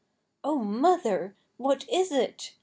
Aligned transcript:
"Oh, 0.43 0.57
Mother! 0.57 1.35
What 1.57 1.87
is 1.87 2.11
it?" 2.11 2.53